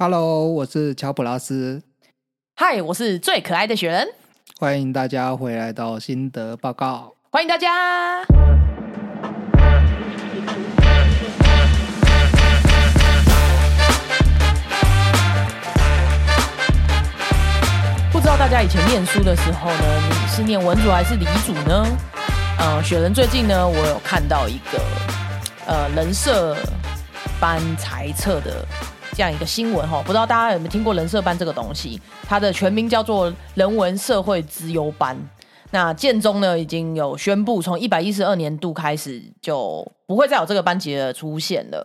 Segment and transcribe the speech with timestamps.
[0.00, 1.82] Hello，我是乔普拉斯，
[2.54, 4.06] 嗨，我是最可爱的雪人，
[4.60, 7.12] 欢迎大家回来到心得报告。
[7.32, 8.22] 欢迎大家。
[18.12, 21.84] 不知道大家以前念书的时候呢，你是念文组还是理组呢？
[22.60, 24.80] 呃，雪人最近呢，我有看到一个
[25.66, 26.56] 呃人设
[27.40, 28.64] 班裁测的
[29.18, 32.00] 这样一个新闻哈，不知道大家有没有听过人社班这个东西？
[32.28, 35.18] 它的全名叫做人文社会资优班。
[35.72, 41.84] 那建中呢，已经有宣布，从一百一十二年度开始就不会再有这个班级的出现了。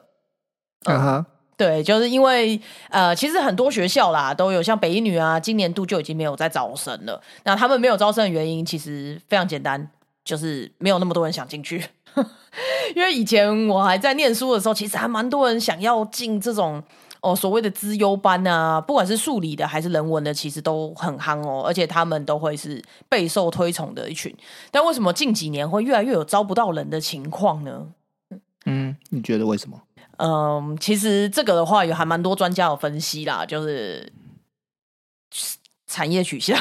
[0.84, 1.26] 啊哈，
[1.57, 7.20] 对，就是因为呃，其实很多学校啦都有，像北一女啊，今年度就已经没有在招生了。
[7.45, 9.90] 那他们没有招生的原因，其实非常简单，
[10.23, 11.84] 就是没有那么多人想进去。
[12.95, 16.84] 因为以前我还在念书的时候，其实还蛮多人想要进这种
[17.23, 24.35] 哦所谓的资优班啊，不管是数理的还是人文的，其实都很夯哦，而且他们都会是备受推崇的一群。
[24.70, 27.88] 但为什么近几年会越来越有招不到人的情况呢？
[28.65, 29.82] 嗯，你觉得为什么？
[30.18, 34.12] 嗯，其实这个的话有还蛮多专家有分析啦，就是
[35.87, 36.58] 产业取向，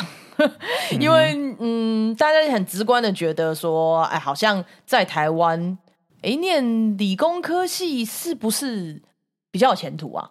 [1.01, 5.77] 因为嗯，大家很直观的觉得说，哎，好像在台湾，
[6.23, 9.03] 哎，念理工科系是不是
[9.51, 10.31] 比较有前途啊？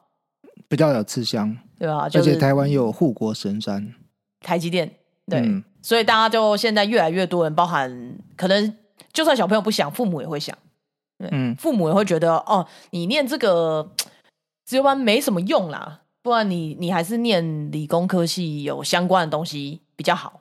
[0.72, 2.08] 比较有吃香，对吧？
[2.14, 3.94] 而且台湾又有护国神山。
[4.40, 4.90] 台积电，
[5.28, 8.74] 对，嗯所以大家就现在越来越多人，包含可能
[9.12, 10.58] 就算小朋友不想，父母也会想。
[11.30, 13.92] 嗯，父母也会觉得哦，你念这个
[14.64, 20.41] 自由班没什么用啦，不然你你还是念理工科系有相关的东西比较好。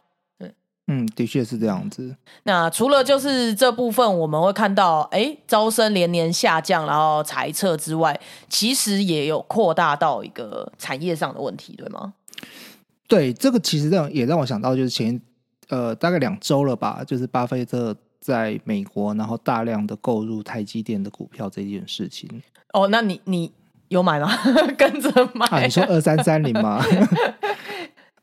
[0.93, 2.17] 嗯，的确是这样子。
[2.43, 12.15] 那除了就是这部分我们会看到，哎，招生连年下降，然后裁撤之外，其实也有扩大到一个产业上的问题，对吗？
[13.07, 15.21] 对，这个其实让也让我想到，就是前
[15.69, 22.29] 呃大概两周了吧，就是巴菲特在美国，然后大量的购入台积电的股票这件事情
[22.73, 23.53] 哦，那你你
[23.87, 24.29] 有买吗？
[24.77, 25.47] 跟着买？
[25.47, 26.83] 啊，你说二三三零吗？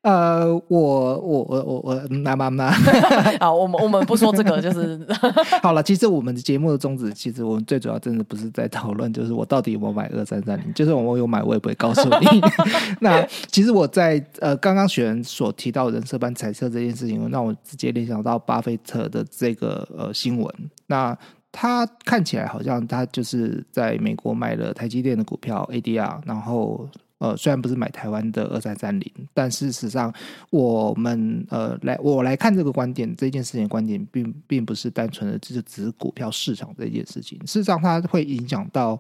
[0.07, 2.72] 呃，我我我我我那妈妈，
[3.41, 4.97] 好，我们我们不说这个，就是
[5.62, 12.41] 好了，其实我们的节目的宗旨，其实我们最主要真的不是在讨论，就是我到底有没有买二三三零，就是我有买，我也不会告诉你。
[13.01, 20.50] 那其实我在呃刚刚学员所提到人设班彩色这件事情，让我直接联想到巴菲特的这个呃新闻。
[20.85, 21.17] 那
[21.51, 26.88] 他看起来好像他就是在美国买了台积电的股票 ADR，然后
[27.19, 30.13] 呃虽然不是买台湾的二三三零，但事实上
[30.50, 39.00] 我们呃来我来看这个观点这件事情的观点，并并不是单纯的只是只是股票市场这件事情，事实上它会影响到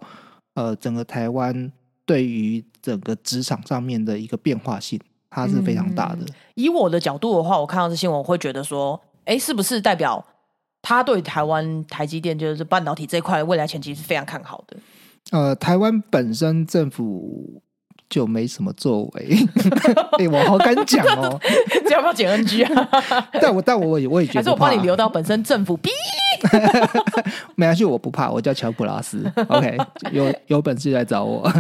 [0.55, 1.71] 呃整个台湾
[2.05, 4.99] 对于整个职场上面的一个变化性，
[5.29, 6.25] 它是非常大的。
[6.55, 10.25] 以我的角度的话，我看到这新闻，我会觉得说，哎，是不是代表
[10.81, 14.77] 他对台湾台积电就是半导体这一块未来前景是非常看好的？
[15.31, 17.61] 呃，台湾本身政府
[18.09, 19.37] 就没什么作为，
[20.19, 21.39] 哎、 我好敢讲哦。
[21.85, 22.89] 这要不要减 NG 啊？
[23.41, 25.89] 但我但我也我也觉得还是我怕帮你留到本身政府逼
[27.55, 29.23] 没关系，我不怕，我叫乔普拉斯。
[29.47, 29.77] OK，
[30.11, 31.51] 有有本事来找我。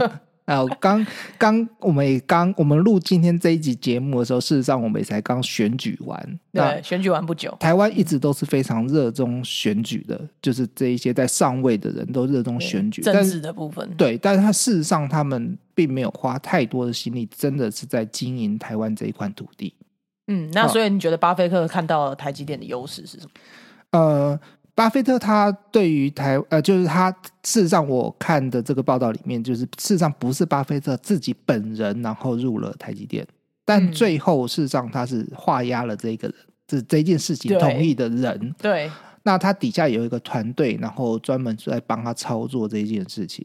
[0.47, 1.05] 啊，刚
[1.37, 6.39] 刚我们也刚我们录今天这一集节目的时候，事实上我们也才刚选举完。
[6.51, 19.73] 那对，选举完不久，台湾一直都是非常热衷选举的，就是这一些在上位的人都热衷选举，政治的部分，对，但是他事实上他们并没有花太多的心力，真的是在经营台湾这一块土地。
[20.27, 23.31] 嗯，那哦所以你觉得巴菲特看到台积电的优势是什么？
[23.91, 24.39] 呃，
[24.77, 27.09] 巴菲特他对于台呃，就是他
[27.43, 33.27] 事实上我看的这个报道里面，就是事实上不是巴菲特自己本人然后入了台积电，
[33.65, 36.37] 但嗯最后事实上他是画押了这个人，
[36.67, 38.53] 这这件事情同意的人。
[38.59, 38.87] 对，
[39.23, 43.43] 那他底下有一个团队，然后专门在帮他操作这件事情。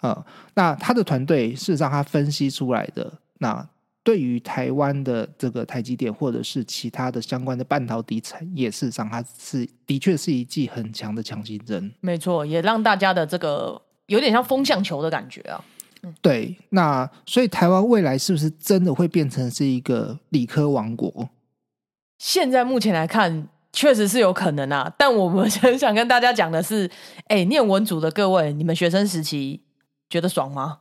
[0.00, 3.64] 呃，那他的团队事实上他分析出来的，那
[4.04, 11.92] 对于台湾的这个台积电或者是其他的相关的半导体产业，事实上它是的确是一剂很强的强心针。
[12.00, 15.64] 没错，也让大家的这个有点像风向球的感觉啊。
[16.20, 21.28] 对，那所以台湾未来是不是真的会变成是一个理科王国？
[22.18, 24.92] 现在目前来看，确实是有可能啊。
[24.98, 26.90] 但我们 很想跟大家讲的是，
[27.28, 29.62] 哎，念文组的各位，你们学生时期
[30.10, 30.80] 觉得爽吗？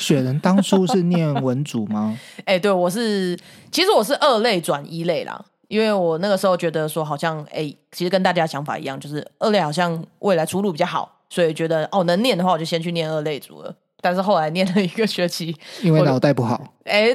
[0.00, 2.18] 雪人当初是念文组吗？
[2.46, 3.38] 哎，对我是，
[3.70, 13.74] 其实我是二类转一类啦，因为我那个时候觉得说，好像哎，其实跟大家想法一样，就是二类好像未来出路比较好，所以觉得哦能念的话，我就先去念二类组了。
[14.02, 16.72] 但是后来念了一个学期，因为脑袋不好。
[16.84, 17.14] 哎，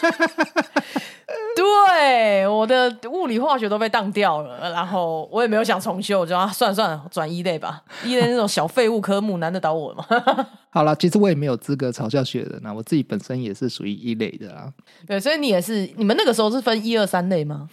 [1.58, 10.06] 对，我的物理化学都被当掉了，然后我也没有想重修，我就啊，算了算了，转一类吧，一类那种小废物科目难得倒我吗？
[10.70, 14.72] 好了，其实我也没有资格嘲笑学人啊，我自己本身也是属于一类的啊。
[15.04, 17.68] 对，所以你也是，你们那个时候是分一二三类吗？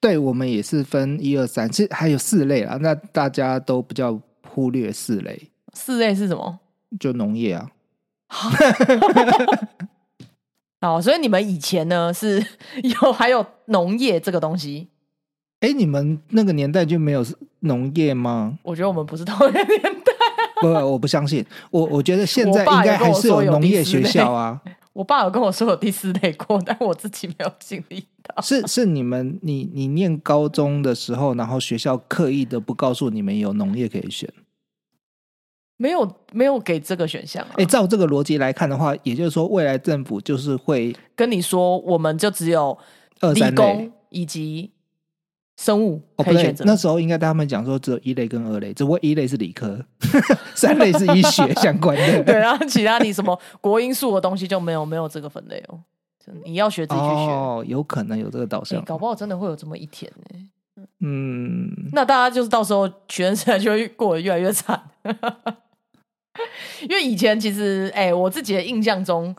[0.00, 2.76] 对，我们也是分一二三，其实还有四类啊。
[2.80, 6.58] 那大家都比较忽略四类，四类是什么？
[6.98, 7.70] 就农业啊。
[10.80, 12.44] 哦，所以你们以前呢是
[12.82, 14.88] 有还有农业这个东西？
[15.60, 17.24] 哎，你们那个年代就没有
[17.60, 18.58] 农业吗？
[18.62, 20.12] 我觉得我们不是同一个年代。
[20.62, 21.44] 不，我不相信。
[21.70, 24.60] 我我觉得现在应该还是有农业学校啊。
[24.92, 28.42] 我爸有跟我说有第四类过，但我自己没有经历到。
[28.42, 34.28] 是是，你们你你念高中的时候，然后学校刻意的不告诉你们有农业可以选。
[35.78, 37.54] 没有没有给这个选项啊！
[37.56, 42.76] 哎，照这个逻辑来看的话，也就是说，未来政府就是会跟你说，我们就只有
[43.34, 44.72] 理工以及
[45.56, 46.64] 生物可以选择。
[46.66, 49.82] 那时候应该他们讲说，只有一类跟二类，只不过一类是理科，
[50.54, 52.24] 三类是医学 相关的。
[52.24, 55.80] 对，然后其他你什么国因素的东西就没有没有这个分类哦。
[56.44, 60.84] 你要学自己去学哦，有可能有这个导向，搞不好真的会有这么一天呢。
[61.00, 64.78] 嗯，那大家就是到时候学生时代就会过得越来越惨。
[66.82, 69.34] 因为以前其实，哎，我自己的印象中，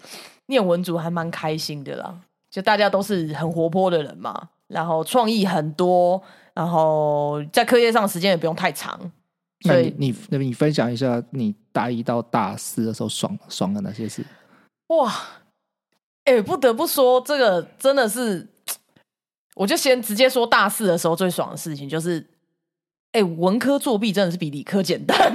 [0.48, 2.16] 念文组还蛮开心的啦，
[2.50, 6.22] 就大家都是很活泼的人嘛，然后创意很多，
[6.54, 9.00] 然后在课业上时间也不用太长。
[9.62, 14.24] 所以你那你分享一下，你大一到大四的时候爽爽的哪些事？
[14.88, 15.14] 哇，
[16.24, 18.48] 哎，不得不说，这个真的是，
[19.56, 22.26] 我就先直接说大四的时候最爽的事情就是，
[23.12, 25.34] 哎，文科作弊真的是比理科简单。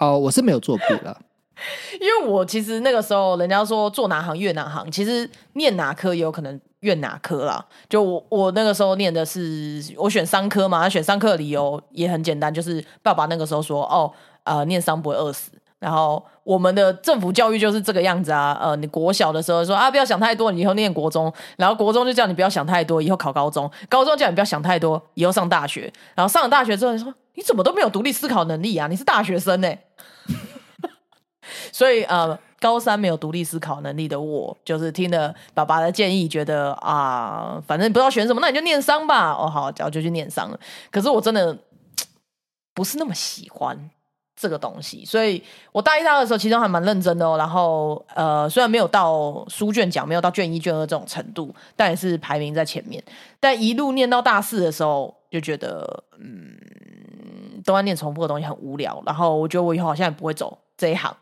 [0.00, 1.16] 哦，我是没有作弊了，
[2.00, 7.64] 因为我其实那个时候人家说做哪行怨哪行，其实念哪科也有可能怨哪科啦。
[7.88, 14.10] 就我我那个时候念的是我选商科嘛，选商科的理由也很简单，就是爸爸那个时候说哦，
[14.44, 15.52] 呃，念商不会饿死。
[15.80, 29.68] 然后我们的政府教育就是这个样子啊，呃，你国小的时候说啊，不要想太多，你以后念国中，然后国中就叫你不要想太多，以后考高中，高中叫你不要想太多，以后上大学，然后上了大学之后说你怎么都没有独立思考能力啊，你是大学生呢。
[31.72, 39.32] 所以呃，高三没有独立思考能力的我，就是听了爸爸的建议，觉得啊，反正不知道选什么，那你就念商吧。
[39.32, 40.60] 哦，好，然后就去念商了。
[40.90, 41.56] 可是我真的
[42.74, 43.90] 不是那么喜欢
[44.40, 47.36] 这个东西，所以我大一、大二的时候，其实还蛮认真的哦。
[47.36, 53.02] 然后呃，虽然没有到书卷奖，没有到卷一、卷二这种程度，但也是排名在前面。
[53.38, 56.56] 但一路念到大四的时候，就觉得嗯。
[57.62, 61.14] 都在念重复的东西很无聊，然后我觉得我以后好像也不会走这一行，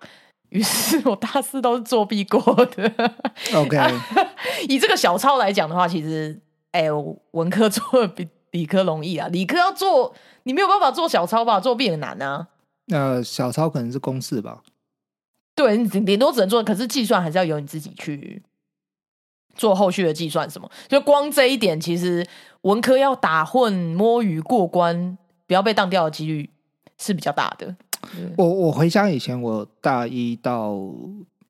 [0.50, 3.12] 于是我大四都是作弊过的。
[3.56, 3.76] OK，
[4.69, 6.85] 以这个小抄来讲的话，其实哎，
[7.32, 9.26] 文科做的比理科容易啊。
[9.32, 11.59] 理科要做，你没有办法做小抄吧？
[11.59, 12.47] 作弊很难啊。
[12.90, 14.62] 呃，小抄可能是公式吧？
[15.55, 18.43] 对，你顶多只能做，可是计算还是要由你自己去
[19.55, 20.49] 做后续的计算。
[20.49, 20.70] 什么？
[20.88, 22.26] 就光这一点，其实
[22.62, 25.17] 文科要打混摸鱼过关。
[25.46, 26.50] 不要被当掉的几率
[26.99, 27.75] 是比较大的。
[28.37, 30.75] 我我回想以前，我大一到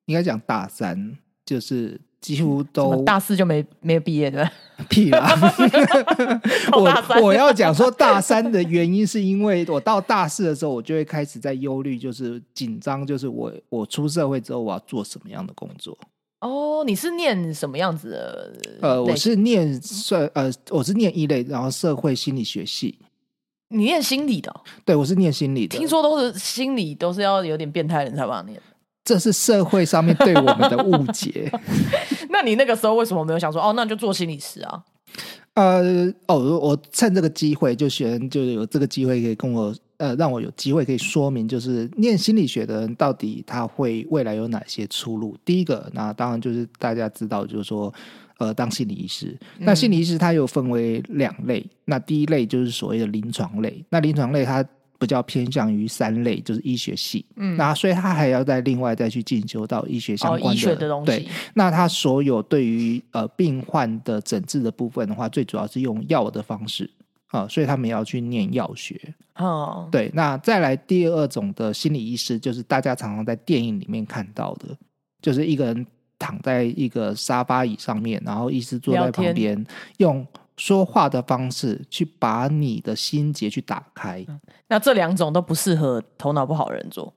[0.05, 4.49] 应该讲大三，就是几乎都大四就没没有毕业的
[4.89, 5.33] 屁啦。
[6.73, 15.97] 我我要讲说大三的原因，是因为我到大四的时候，我就会开始在忧虑，就是紧张，就是我我出社会之后我要做什么样的工作。
[16.41, 18.53] 哦，你是念什么样子的？
[18.81, 22.97] 呃，我是念社呃，我是念一类，然后社会心理学系。
[23.71, 24.53] 你念心理的？
[24.83, 25.77] 对，我是念心理的。
[25.77, 28.59] 听说都是心理，都是要有点变态人才把它念。
[29.09, 31.51] 这是社会上面对我们的误解。
[32.29, 34.83] 那你那个时候为什么没有想说哦，那就做心理师啊？
[35.55, 45.35] 呃，哦，我趁这个机会就选，就有这个机会可以跟我呃，让我有机会可以说明，就是念心理学的人到底他会未来有哪些出路？
[45.43, 47.91] 第一个，那当然就是大家知道，就是说。
[48.37, 51.61] 呃，当心理医师，那心理医师它又分为两类。
[51.83, 54.63] 那第一类就是所谓的临床类，那临床类它
[54.99, 57.25] 比较偏向于三类，就是医学系。
[57.37, 61.05] 嗯，那所以他还要再另外再去进修到医学相关的东西。
[61.05, 66.87] 对，那他所有对于呃病患的诊治的部分的话，最主要是用药的方式
[67.27, 68.99] 啊，所以他们要去念药学。
[69.37, 74.67] 哦，对，那再来第二种的心理医师，就是大家常常在电影里面看到的，
[75.21, 75.87] 就是一个人。
[76.21, 79.65] 躺在一个沙发椅上面，然后医师坐在旁边，
[79.99, 80.27] 用
[80.59, 84.25] 说话的方式去把你的心结去打开。
[84.67, 87.13] 那这两种都不适合头脑不好的人做。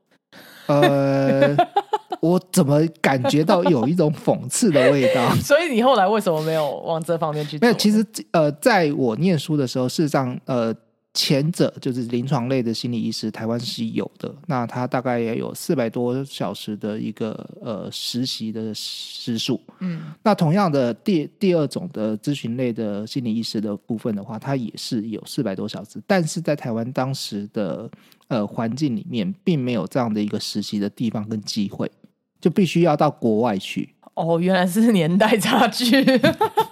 [0.67, 1.55] 呃，
[2.23, 5.35] 我怎么感觉到有一种讽刺的味道？
[5.43, 7.67] 所以你后来为什么没有往这方面去做？
[7.67, 10.73] 没有，其实呃，在我念书的时候，事实上呃。
[11.15, 14.35] 前者就是临床类的心理医师，台湾是有的。
[14.47, 19.61] 那他大概也有四百多小时的一个呃实习的时数。
[19.81, 27.91] 嗯，那同样的第第二种的咨询类的心理医师的部分的话，他也是有四百多小时，但是在台湾当时的
[28.29, 31.91] 呃环境里面，并没有这样的一个实习的地方跟机会，
[32.41, 33.91] 就必须要到国外去。
[34.15, 35.85] 哦，原来是年代差距。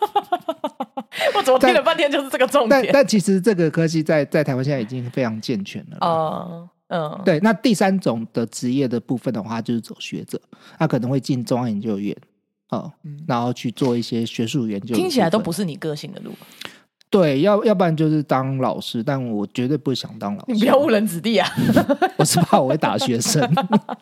[1.34, 2.82] 我怎么听了半天就是这个重点？
[2.84, 5.98] 但但其实这个科技在在台湾现在已经非常健全了。
[6.00, 7.38] 哦，嗯，对。
[7.40, 10.40] 那第三种的职业的部分的话，就是走学者，
[10.78, 12.16] 他可能会进中央研究院，
[12.70, 12.92] 哦，
[13.26, 14.94] 然后去做一些学术研究。
[14.94, 16.32] 听起来都不是你个性的路。
[17.08, 20.52] 对，要要不然就是当老师，但我绝对不想当老师。
[20.52, 21.48] 你不要误人子弟啊！
[22.16, 23.42] 我是怕我会打学生。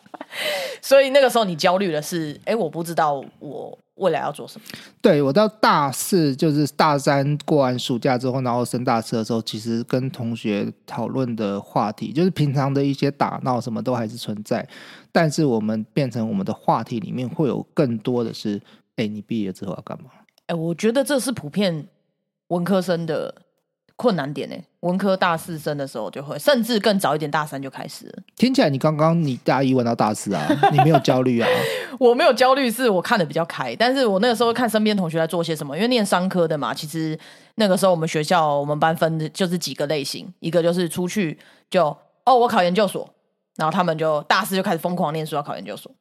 [0.79, 3.79] 所以那个时候你焦虑的是，哎，我不知道我。
[3.99, 4.65] 未来要做什么？
[5.01, 14.67] 对我到大四，就是大三过完暑假之后，然后升大四的时候，其实跟同学讨论的话题，就是平常的一些打闹什么都还是存在，
[15.11, 18.61] 但是我们变成我们的话题里面会有更多的是，
[18.95, 20.09] 哎，你毕业之后要干嘛？
[20.47, 21.87] 哎，我觉得这是普遍
[22.47, 23.43] 文科生的。
[23.99, 24.55] 困难点呢？
[24.79, 28.13] 文科大四生的时候就会，甚至更早一点，大三就开始了。
[28.37, 31.49] 听起来你刚刚你大一玩到大四啊， 你没有焦虑啊？
[31.99, 33.75] 我没有焦虑，是我看的比较开。
[33.75, 37.19] 但是我那个时候看身边同学在做些什么，因为念商科的嘛，其实
[37.55, 41.37] 那个时候我们学校我们班分的就是几个类型，一个就是出去
[41.69, 41.87] 就
[42.23, 43.13] 哦，我考研究所，
[43.57, 45.91] 然后他们就大四就开始疯狂念书要考研究所，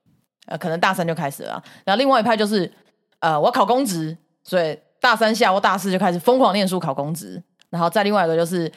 [0.47, 1.61] 呃，可能大三就开始了。
[1.85, 2.73] 然后另外一派就是
[3.19, 7.43] 呃，我要考公职，所以大三下或大四就开始疯狂念书考公职。
[7.71, 8.71] 然后再另外一个就是，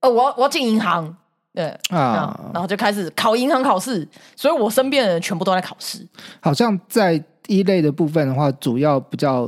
[0.00, 1.14] 呃，我要我要进银行，
[1.52, 6.06] 对啊，然后就开始考银行考试，所以我身边的人全部都在考试。
[6.40, 9.46] 好像在一类的部分的话，主要比较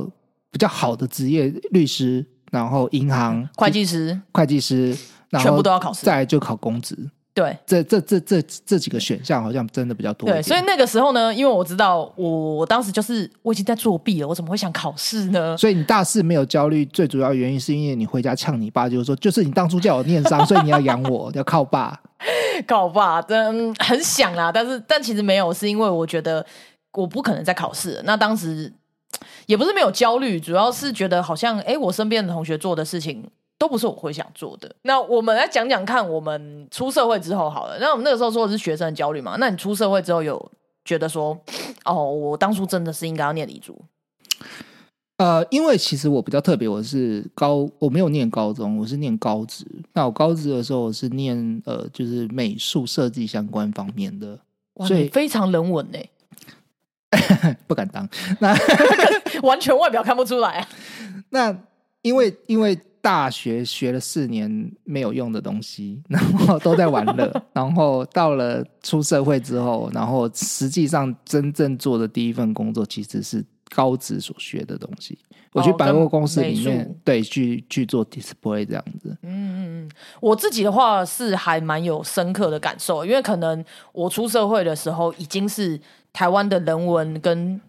[0.51, 4.97] 比较好的职业，律师，然后银行会计师、会计师，
[5.29, 6.97] 然后全部都要考试，再就考公职。
[7.35, 10.29] 对，这这这这这几个选项好像真的比较多。
[10.29, 15.57] 对，所以那个时候呢，因为我知道我我当时就是我已经在作弊了，我怎么会想考试呢？
[15.57, 21.99] 所以你大四没有焦虑，最主要原因是因为你回家呛你爸，就是说，就是你当初叫我念商， 所以你要养我，要靠爸，
[22.65, 24.49] 靠爸，真很想啊。
[24.49, 26.45] 但是但其实没有，是因为我觉得
[26.93, 28.01] 我不可能再考试。
[28.05, 28.71] 那当时
[29.45, 33.25] 也不是没有焦虑，主要是觉得好像哎，我身边的同学做的事情。
[33.57, 34.75] 都不是我会想做的。
[34.81, 37.77] 那我们来讲讲看，我们出社会之后好了。
[37.79, 39.37] 那我们那个时候说的是学生焦虑嘛？
[39.39, 40.51] 那你出社会之后有
[40.83, 41.39] 觉得说，
[41.85, 43.81] 哦，我当初真的是应该要念理组？
[45.17, 49.65] 呃，因为其实我比较特别，我是高，我没有念高中，我是念高职。
[49.93, 54.37] 那我高职的时候，我是念呃，就是美术设计相关方面的，
[54.85, 55.99] 所以非常人文呢。
[57.65, 58.05] 不敢当，
[58.41, 58.53] 那
[59.41, 60.57] 完全外表看不出来。
[60.57, 60.67] 啊
[61.31, 61.57] 那
[62.01, 62.77] 因为因为。
[63.05, 64.49] 大学学了四年
[64.83, 75.15] 没有用的东西， 然后都在玩乐， 然后到了出社会之后，然后实际上真正做的第一份工作其实是高职所学的东西。
[75.51, 79.15] 我去百货公司里面，对，去去做 display 这样子。
[79.21, 85.79] 嗯嗯嗯，我自己的话是还蛮有深刻的感受，因为可能我出社会的时候已经是
[86.11, 87.61] 台湾的人文跟。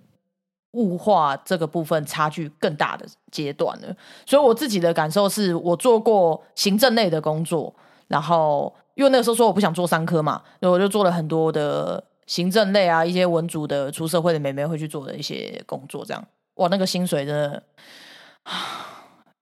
[0.77, 7.75] 物化这个部分差距更大的阶段了，所以我自己的感受是我做过行政类的工作，
[8.09, 16.23] 然后因为那个时候说我不想做三科嘛，所以我就做了很多的行政类啊，一些文组的出社会的美眉会去做的一些工作，这样
[16.57, 17.63] 哇，那个薪水真的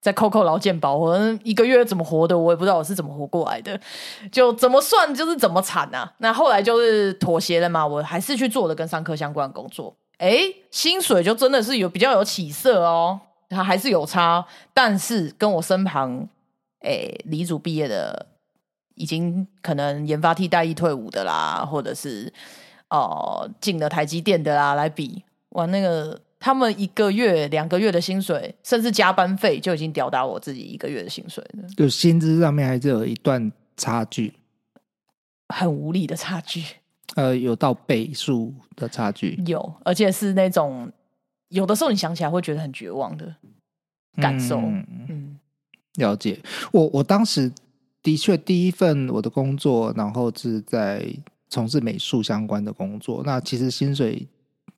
[0.01, 3.79] 在扣扣劳健保，我一个月怎么活的，我也不知道我是怎么活过来的，
[4.31, 6.13] 就怎么算就是怎么惨啊。
[6.19, 9.95] 那后来就是妥协了嘛，我还是去做了跟三科相关的工作。
[10.17, 10.37] 哎，
[10.71, 13.19] 薪水就真的是有比较有起色哦，
[13.49, 16.27] 它还是有差，但是跟我身旁
[16.79, 18.27] 哎，李组毕业的，
[18.95, 22.31] 已经可能研发替代役退伍的啦，或者是
[22.89, 31.67] 哦进了台积电的啦来比，哇，那个他们一个月、两个月的薪水，甚至加班费就已经吊打我自己一个月的薪水了。
[31.75, 34.33] 就薪资上面还是有一段差距，
[35.49, 36.63] 很无力的差距。
[37.15, 40.91] 呃，有到倍数的差距，有，而且是那种
[41.49, 43.35] 有的时候你想起来会觉得很绝望的
[44.17, 44.59] 感受。
[44.59, 45.39] 嗯，
[45.95, 46.39] 了解。
[46.71, 47.51] 我我当时
[48.03, 51.07] 的确第一份我的工作，然后是在
[51.49, 53.23] 从事美术相关的工作。
[53.25, 54.27] 那其实薪水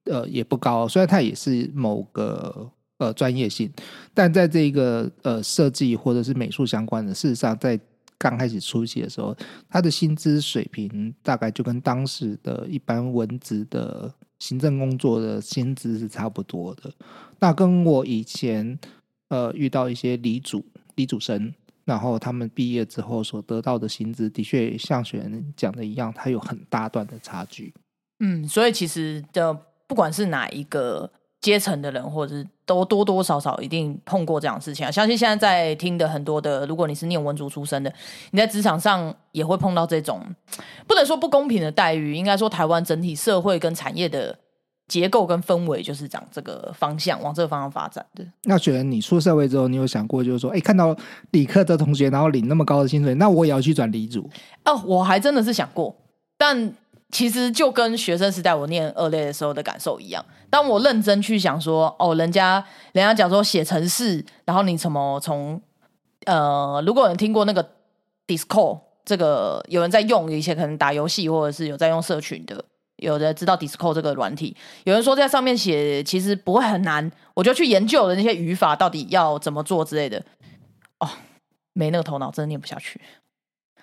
[0.04, 3.72] 呃也不高，虽然它也是某个呃专业性，
[4.14, 7.80] 但在这个呃设计或者是美术相关的，事实上在
[8.20, 9.36] 刚开始初期的时候，
[9.70, 16.92] 他的薪资水平大概就跟当时的一般文职的行政工作的薪资是差不多的。
[17.40, 18.78] 那跟我以前
[19.30, 21.54] 呃遇到一些李主李主生，
[21.86, 27.74] 然后他们毕业之后所得到的薪资，的确像学员讲的一样，它有很大段的差距。
[28.20, 29.54] 嗯，所以其实的
[29.86, 34.92] 不管是哪一个阶层的人，或者是都多多少少一定碰过这样的事情啊。
[34.92, 37.94] 相信现在在听的很多的，如果你是念文组出身的，
[38.32, 40.22] 你在职场上也会碰到这种
[40.88, 44.38] 不能说不公平的待遇，应该说台湾整体社会跟产业的
[44.88, 48.26] 结构跟氛围就是讲这个方向，往这个方向发展的。
[48.44, 50.98] 那觉得你出社会之后，你有想过就是说，哎，看到
[51.32, 54.28] 理科的同学然后领那么高的薪水，那我也要去转理组？
[54.66, 55.96] 哦，我还真的是想过，
[56.38, 56.74] 但。
[57.10, 60.24] 其实就跟学生时代我念二类的时候的感受一样。
[60.50, 65.62] 当我认真去想说，哦，人家人家讲说写程式，然后你怎么从
[66.26, 67.66] 呃，如果有人听过那个
[68.28, 72.62] Discord，这个有人在用，一些可能打游戏或者是有在用社群的，
[72.98, 80.22] 有的知道 Discord 这个软体，有人说在上面写其实不会很难，我就去研究了那些语法到底要怎么做之类的。
[81.00, 81.10] 哦，
[81.72, 83.00] 没那个头脑，真的念不下去。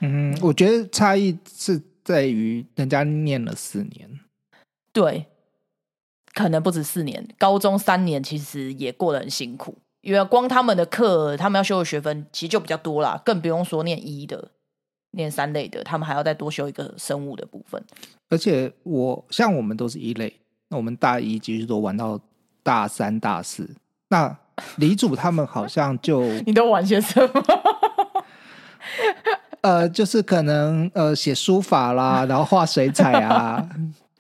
[0.00, 1.80] 嗯，我觉得差异是。
[2.04, 4.20] 在于人家念了四年，
[4.92, 5.26] 对，
[6.34, 14.50] 可能不止四年，高中三年其实也过得很辛苦，因为光他们的课，他们要修的学分其实就比较多啦，更不用说念一的、
[15.12, 17.82] 念三类的，他们还要再多修一个生物的部分。
[18.28, 22.20] 而且我像我们都是一类，那我们大一继续都玩到
[22.62, 23.74] 大三、大四，
[24.08, 24.36] 那
[24.76, 27.42] 李主他们好像就 你都玩些什么？
[29.64, 33.66] 呃，就是可能呃写书法啦， 然后画水彩啊。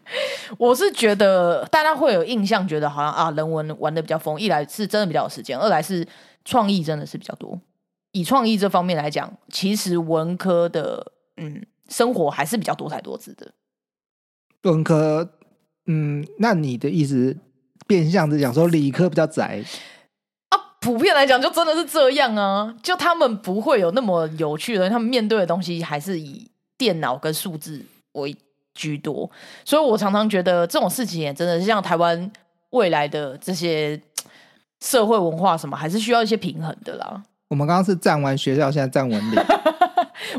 [0.56, 4.40] 我是觉得大家会有印象，觉得好像啊人文玩的比较疯。
[4.40, 6.06] 一来是真的比较有时间，二来是
[6.46, 7.60] 创意真的是比较多。
[8.12, 13.52] 以创意这方面来讲，其实文科的嗯生活还是比较多才多姿的。
[14.62, 15.28] 文科，
[15.86, 17.36] 嗯，那你的意思
[17.86, 19.62] 变相的讲说理科比较窄？
[20.84, 22.72] 普遍来讲，就真的是这样啊！
[22.82, 28.36] 就他们不会有那么有趣的，他们面对的东西还是以电脑跟数字为
[28.74, 29.28] 居多。
[29.64, 32.30] 所以我常常觉得这种事情也真的是像台湾
[32.70, 33.98] 未来的这些
[34.82, 37.22] 社会文化什么，还是需要一些平衡的啦。
[37.48, 39.36] 我们刚刚是站完学校，现在站文理。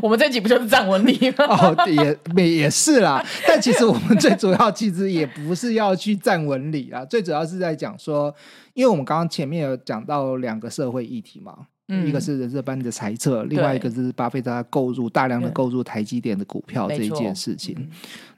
[0.02, 1.44] 我们这集不就是站文理吗？
[1.46, 3.24] 哦，也也也是啦。
[3.46, 8.34] 但其实我们最主要其实也不是要去站文理啊，最主要是在讲说。
[8.74, 17.74] 因为我们刚刚前面有讲到两个社会议题嘛，嗯一个是人事班的猜测，另外一个是巴菲特他购入大量的购入台积电的股票这一件事情。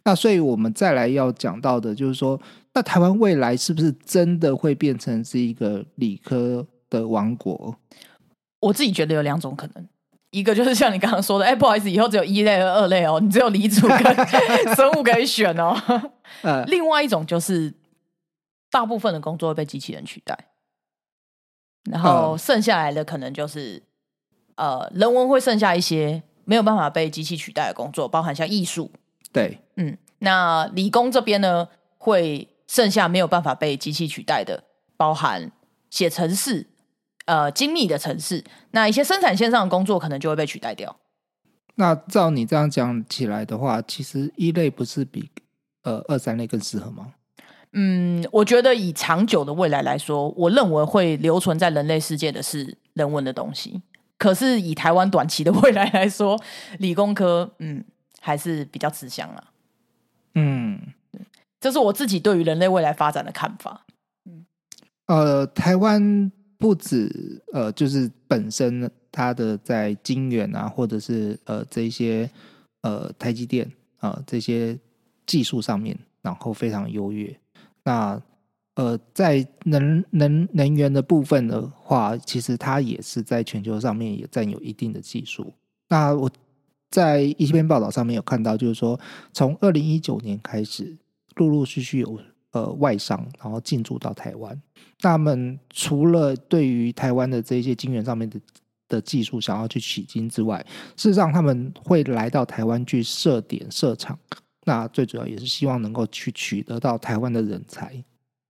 [0.04, 2.40] 那所以我们再来要讲到的就是说，
[2.72, 7.74] 那台湾未来是不是真的会变成是一个理科的王国？
[8.60, 9.84] 我自己觉得有两种可能，
[10.30, 13.98] 一个就是像你刚刚说的，哎，不好意思，以后只有一类和二类哦，你只有理组跟
[14.76, 15.74] 生物可以选哦。
[16.42, 17.74] 呃，另外一种就是。
[18.70, 20.38] 大部分的工作会被机器人取代，
[21.90, 23.82] 然后剩下来的可能就是
[24.56, 28.90] 呃，人文会剩下一些没有办法被机器取代的工作，包含像艺术。
[29.32, 34.62] 对，嗯，那理工这边呢，会剩下没有办法被机器取代的，
[34.98, 35.50] 包含
[35.88, 36.66] 写程式，
[37.28, 38.42] 呃，精密的城市。
[38.70, 40.96] 那一些生产线上的工作可能就会被取代掉。
[41.74, 45.28] 那照你这样讲起来的话，其实一类不是比
[45.82, 47.12] 呃二三类更适合吗？
[47.74, 53.82] 嗯，我觉得以长久的未来来说，我认为会留存在人类世界的是人文的东西。
[54.16, 56.40] 可是以台湾短期的未来来说，
[56.78, 57.84] 理工科嗯
[58.20, 59.44] 还是比较吃香啊。
[60.34, 60.80] 嗯，
[61.60, 63.84] 这是我自己对于人类未来发展的看法。
[64.24, 64.46] 嗯，
[65.06, 72.28] 呃，台湾不止呃，就是本身它的在晶圆啊，或者是呃这些
[72.82, 74.76] 呃台积电啊这些
[75.24, 77.34] 技术上面，然后非常优越。
[77.84, 78.20] 那
[78.74, 85.52] 呃，在能能能源的部分的话，其实它也是在全球上面也占有一定的技术。
[85.88, 86.30] 那我
[86.90, 88.98] 在一篇报道上面有看到，就是说
[89.32, 90.96] 从二零一九年开始，
[91.36, 92.20] 陆陆续续有
[92.52, 94.60] 呃外商然后进驻到台湾。
[95.00, 98.40] 他们除了对于台湾的这些晶圆上面的
[98.88, 100.64] 的技术想要去取经之外，
[100.96, 104.18] 事实上他们会来到台湾去设点设厂。
[104.64, 107.92] 那最主要也是希望能够去取得到台湾的人才。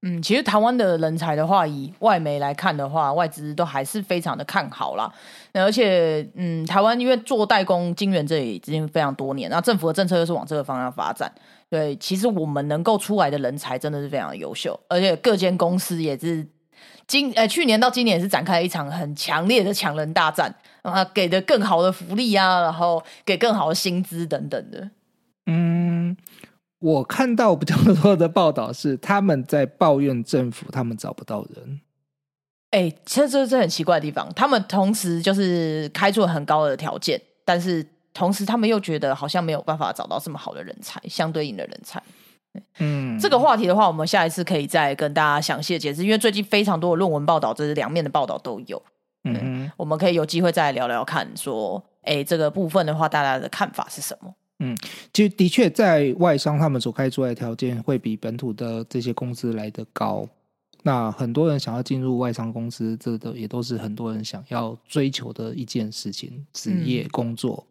[0.02, 5.12] 嗯，其实台湾的人才的话，以外媒来看的话，外资都还是非常的看好啦。
[5.52, 11.28] 而且，嗯，台湾因为做代工晶圆这里已经非常多年，那政府的政策又是往这个方向发展，
[11.70, 16.46] 对，其实我们能够出来的人才真的是非常优秀，而且各间公司也是
[17.06, 20.54] 今呃去年到今年也是展开了一场很强烈的抢人大战。
[20.82, 24.88] 啊，给的更好的福利啊，然后给更好的薪资等等的。
[25.44, 26.16] 嗯，
[26.78, 31.80] 我看到比较多的报道是他们在抱怨政府，他们找不到人。
[32.70, 37.84] 哎，其实这是很奇怪的地方，他们同时就是开出了很高的条件，但是
[38.18, 42.02] 同时他们又觉得好像没有办法找到这么好的人才，相对应的人才。
[42.78, 48.82] 嗯，这个话题的话，我们下一次可以再跟大家详细的解释，因为最近非常多的论文报道，这是两面的报道都有。
[49.24, 54.34] 嗯我们可以有机会再聊聊看，说，哎，这个部分的话，大家的看法是什么？
[54.58, 54.76] 嗯，
[55.12, 60.26] 其实的确在外商他们所开出来的条件会比本土的这些公司来得高。
[60.82, 67.66] 那很多人想要进入外商公司，这都也都是很多人想要追求的一件事情，职业工作。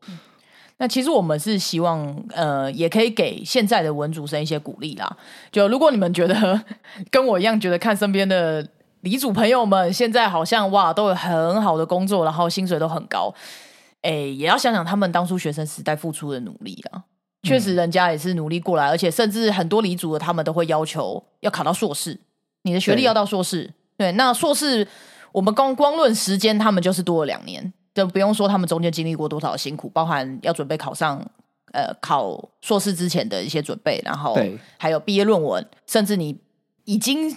[0.79, 5.17] 那其实我们是希望，呃，也可以给现在的文主生一些鼓励啦。
[5.51, 6.61] 就如果你们觉得
[7.09, 8.67] 跟我一样，觉得看身边的
[9.01, 13.33] 李主朋友们现在好像哇都有很好的工作，然后薪水都很高，
[14.01, 17.03] 哎，也要想想他们当初学生时代付出的努力啊。
[17.43, 22.19] 确实，人家也是努力过来，而且甚至很多李主的他们都会要求要考到硕士，
[22.63, 23.73] 你的学历要到硕士。
[23.97, 24.87] 对，那硕士
[25.31, 27.73] 我们光光论时间，他们就是多了两年。
[27.97, 31.19] 就不用说他们中间经历过多少辛苦，包含要准备考上
[31.71, 34.37] 呃考硕士之前的一些准备，然后
[34.77, 36.39] 还有毕业论文，甚至你
[36.85, 37.35] 已经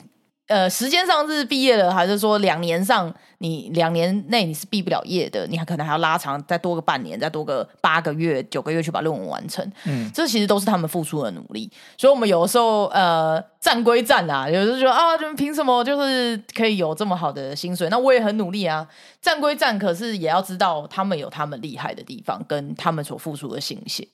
[0.50, 9.64] 呃时间上是毕业了，还是说两年上你两年内你是毕不了业的，你还可能还要拉长再多个半年，再多个八个月、九个月去把论文完成。
[9.84, 17.88] 嗯，这其实都是他们付出的努力，所以我们有的时候呃战归战啊，有时候说啊，就凭什么就是可以有这么好的薪水？
[17.88, 18.86] 那我也很努力啊。
[19.22, 24.08] 战归战，可是也要知道他们有他们厉害的地方，跟他们所付出的心血。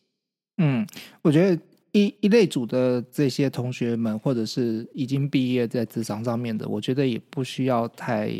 [0.58, 0.86] 嗯，
[1.22, 1.62] 我觉得
[1.96, 8.30] 一一类组的这些同学们，或者是已经毕业在职场上面的，我觉得也不需要太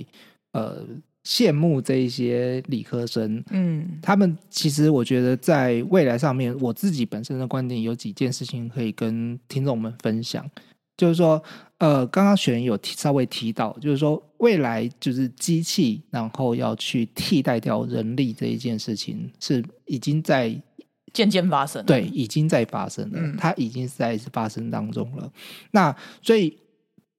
[0.53, 0.85] 呃
[1.25, 3.42] 羡慕这一些理科生。
[3.51, 10.45] 嗯，他们其实我觉得在未来上面，我自己本身的观点有几件事情可以跟听众们分享。
[10.99, 11.42] 就是说，
[11.79, 20.59] 呃，刚刚选有提稍微提到，就是说未来就是机器，然后要去替代掉人力这一件事情，是已经在
[21.16, 25.33] 渐渐发生，对，已经在发生了，它已经在发生当中了。
[25.70, 26.55] 那所以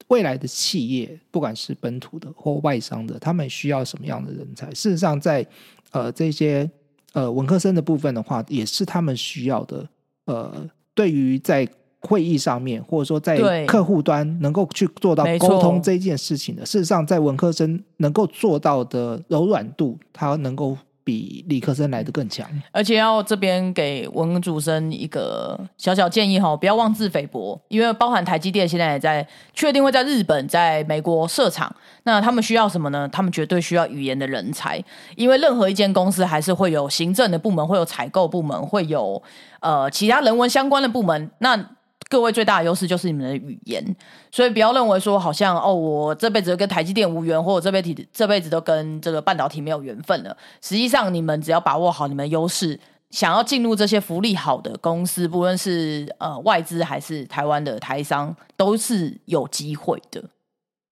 [0.09, 4.67] 未来的企业，不管是本土的或外商的，他们需要什么样的人才？
[4.67, 5.43] 事实上，在
[5.89, 6.69] 呃这些
[7.13, 9.89] 呃文科生的部分的话，也是他们需要的。
[10.25, 11.67] 呃，对于在
[12.01, 22.45] 会议上面，或者说在客户端能够去做到沟通这件事情的，事实上，在文科生能够做到的柔软度，它能够比理科生来的更强。
[22.73, 33.07] 而且要这边给文主生一个小小建议哈，不要妄自菲薄，因为包含台积电现在也在确定会在日本、在美国设厂，那他们需要什么呢？
[33.09, 34.83] 他们绝对需要语言的人才，
[35.15, 39.23] 因为任何一间公司还是会有行政的部门，会有采购部门，会有
[39.61, 41.76] 呃其他人文相关的部门，那。
[42.09, 43.83] 各位最大的优势就是你们的语言，
[44.31, 50.35] 所以不要认为说好像哦，我这辈子跟台积电无缘，或者这辈子这辈子都跟这个半导体没有缘分了。
[50.61, 60.23] 实际上，你们只要把握好你们的优势，想要进入这些福利好的公司，不论是呃外资还是台湾的台商，都是有机会的。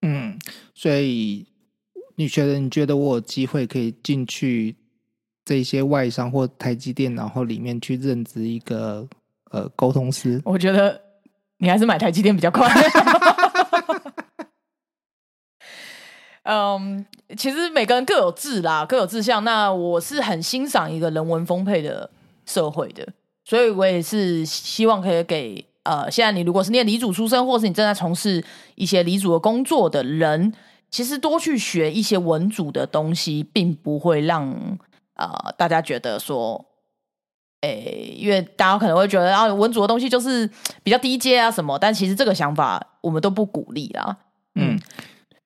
[0.01, 0.37] 嗯，
[0.73, 1.47] 所以
[2.15, 4.75] 你觉得你觉得我有机会可以进去
[5.45, 9.07] 这些外商或台积电，然后里面去任职一个
[9.51, 10.41] 呃沟通师？
[10.43, 11.04] 我觉得。
[11.57, 12.69] 你还是买台积电比较快。
[16.43, 17.03] 嗯，
[17.35, 19.43] 其实每个人各有志啦，各有志向。
[19.43, 22.07] 那我是很欣赏一个人文丰沛的
[22.45, 23.07] 社会的，
[23.43, 28.43] 所以我也是希望可以给呃，现在你如果是念理组出身，或是你正在从事
[28.75, 30.53] 一些理组的工作的人，
[30.91, 34.77] 其实多去学一些文组的东西，并不会让
[35.15, 36.63] 呃大家觉得说。
[37.61, 40.49] 诶，因为大家可能会觉得啊，文组的东西就是
[40.83, 44.17] 比较低阶啊什么，但其实这个想法我们都不鼓励啦。
[44.55, 44.79] 嗯，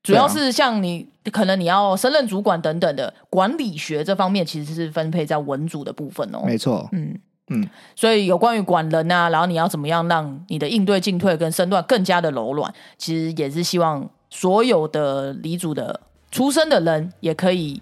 [0.03, 6.43] 主要是像你可能你要升任主管等等的管理学这方面，其实是分配在文组的部分哦。
[6.45, 7.17] 没错，嗯
[7.47, 17.81] 嗯，所以有关于管人啊，然后你要怎么样让你的应对进退跟身段更加的柔软，其实也是希望所有的离组的出身的人也可以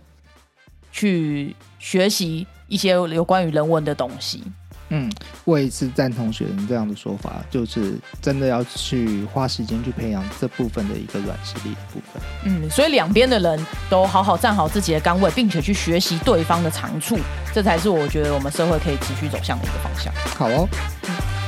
[0.91, 2.45] 去学习。
[2.69, 4.43] 一些有关于人文的东西，
[4.89, 5.09] 嗯，
[5.45, 12.21] 我也是赞同学人这样的说法，就是真的要去花时间去培养这部分的一个软实力的部分。
[12.43, 17.17] 嗯，所以两边的人都好好站好自己的岗位，并且去学习对方的长处，
[17.53, 20.13] 这才是我觉得我们社会可以持续走向的一个方向。
[20.35, 20.67] 好哦，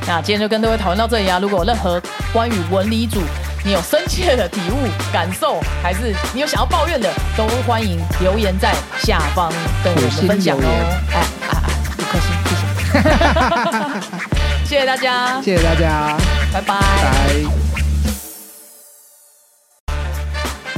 [0.08, 1.38] 那今天就跟各位讨论到这里啊！
[1.38, 3.20] 如果有任何关于文理组
[3.66, 9.52] 你有深切的体悟、感受，还是你有想要抱怨的，都欢迎留言在下方
[9.84, 10.62] 跟我们分享哦。
[11.12, 11.68] 哎啊啊，
[11.98, 12.32] 五颗星，
[14.64, 16.18] 谢谢， 谢谢大家，谢谢大家，
[16.54, 16.80] 拜拜。
[16.80, 17.34] 拜。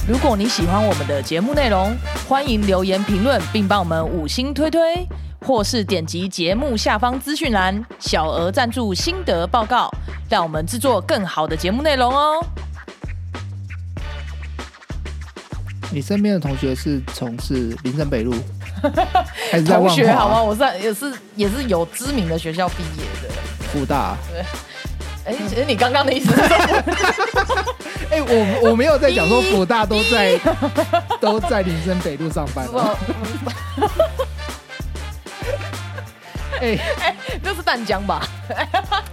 [0.07, 1.95] 如果你喜欢我们的节目内容，
[2.27, 5.07] 欢迎留言评论，并帮我们五星推推，
[5.45, 9.89] 或是点击节目下方资讯栏小额赞助心得报告，
[10.27, 12.43] 让我们制作更好的节目内容哦。
[15.93, 18.33] 你身边的同学是从事林森北路，
[19.51, 20.35] 还是在同万学好吗？
[20.35, 23.29] 华、我是也是也是有知名的学校毕业的。
[23.73, 24.15] 复大？
[25.23, 26.55] 哎、其实你刚刚的意思是说，
[28.09, 30.39] 哎、我我没有在讲说复大都在
[31.19, 32.95] 都在林森北路上班、啊。
[36.61, 38.27] 哎、那是淡江吧？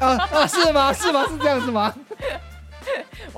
[0.01, 0.93] 啊啊，是吗？
[0.95, 1.25] 是吗？
[1.29, 1.93] 是这样子吗？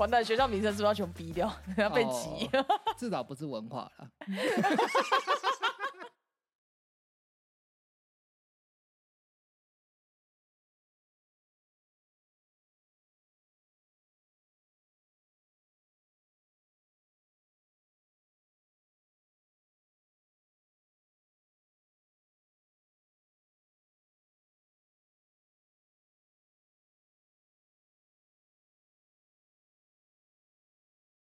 [0.01, 1.51] 完蛋，学校名称是不是要全逼掉？
[1.77, 2.49] 要被挤。
[2.97, 4.07] 至少不是文化了。